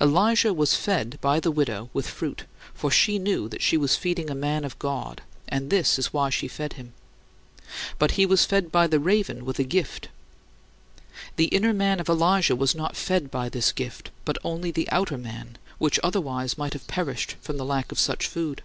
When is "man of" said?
4.34-4.78, 11.74-12.08